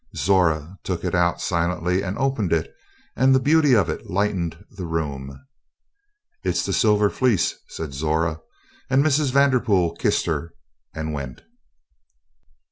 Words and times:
Zora 0.15 0.79
took 0.81 1.05
it 1.05 1.13
out 1.13 1.39
silently 1.41 2.01
and 2.01 2.17
opened 2.17 2.51
it 2.51 2.73
and 3.15 3.35
the 3.35 3.39
beauty 3.39 3.75
of 3.75 3.87
it 3.87 4.09
lightened 4.09 4.65
the 4.71 4.87
room. 4.87 5.45
"It 6.43 6.55
is 6.55 6.65
the 6.65 6.73
Silver 6.73 7.11
Fleece," 7.11 7.53
said 7.67 7.93
Zora, 7.93 8.41
and 8.89 9.05
Mrs. 9.05 9.31
Vanderpool 9.31 9.93
kissed 9.97 10.25
her 10.25 10.55
and 10.95 11.13
went. 11.13 11.43